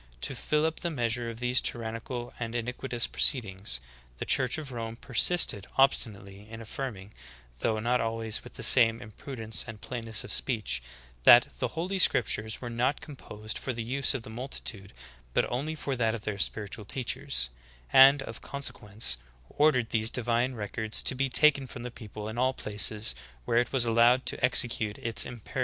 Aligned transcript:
To 0.21 0.33
fill 0.33 0.65
up 0.65 0.79
the 0.79 0.89
measure 0.89 1.29
of 1.29 1.39
these 1.39 1.61
tyrannical 1.61 2.33
and 2.39 2.55
iniquitious 2.55 3.05
proceedings, 3.05 3.79
the 4.17 4.25
church 4.25 4.57
of 4.57 4.71
Rome 4.71 4.95
persisted 4.95 5.67
ob 5.77 5.91
stinately 5.91 6.49
in 6.49 6.59
affirming, 6.59 7.13
though 7.59 7.77
not 7.77 8.01
always 8.01 8.43
with 8.43 8.55
the 8.55 8.63
same 8.63 8.99
im 8.99 9.11
prudence 9.11 9.63
and 9.67 9.79
plainness 9.79 10.23
of 10.23 10.33
speech, 10.33 10.81
that 11.23 11.49
the 11.59 11.77
holy 11.77 11.99
scriptures 11.99 12.59
were 12.59 12.69
not 12.71 12.99
composed 12.99 13.59
for 13.59 13.73
the 13.73 13.83
use 13.83 14.15
of 14.15 14.23
the 14.23 14.31
multitude, 14.31 14.91
but 15.35 15.45
only 15.51 15.75
for 15.75 15.95
that 15.95 16.15
of 16.15 16.23
their 16.23 16.39
spiritual 16.39 16.83
teachers; 16.85 17.51
and, 17.93 18.23
of 18.23 18.41
consequence, 18.41 19.17
ordered 19.49 19.91
these 19.91 20.09
divine 20.09 20.55
records 20.55 21.03
to 21.03 21.13
be 21.13 21.29
taken 21.29 21.67
from 21.67 21.83
the 21.83 21.91
people 21.91 22.27
in 22.27 22.39
all 22.39 22.53
places 22.53 23.13
where 23.45 23.59
it 23.59 23.71
was 23.71 23.85
allowed 23.85 24.25
to 24.25 24.43
execute 24.43 24.97
its 24.97 25.27
imperious 25.27 25.43
demands." 25.43 25.59